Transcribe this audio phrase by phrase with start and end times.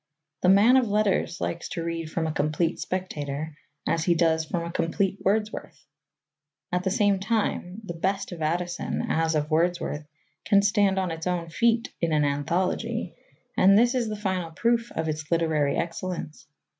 [0.41, 3.55] The man of letters likes to read from a complete Spectator
[3.87, 5.85] as he does from a complete Wordsworth.
[6.71, 10.07] At the same time, the best of Addison, as of Wordsworth,
[10.43, 13.13] can stand on its own feet in an anthology,
[13.55, 16.47] and this is the final proof of its literary excellence.